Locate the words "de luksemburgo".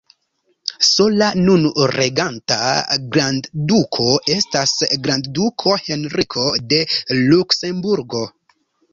6.73-8.23